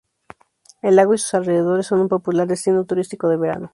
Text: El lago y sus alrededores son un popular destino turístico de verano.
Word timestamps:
El 0.81 0.95
lago 0.95 1.13
y 1.13 1.19
sus 1.19 1.35
alrededores 1.35 1.85
son 1.85 1.99
un 1.99 2.07
popular 2.07 2.47
destino 2.47 2.85
turístico 2.85 3.29
de 3.29 3.37
verano. 3.37 3.69